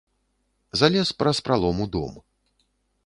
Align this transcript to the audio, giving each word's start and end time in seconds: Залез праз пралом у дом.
Залез 0.81 1.11
праз 1.19 1.41
пралом 1.49 1.85
у 1.85 1.87
дом. 1.97 2.17